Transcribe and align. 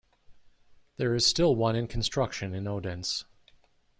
There 0.97 1.13
is 1.13 1.27
still 1.27 1.55
one 1.55 1.75
in 1.75 1.85
construction 1.85 2.55
in 2.55 2.65
Odense. 2.67 3.25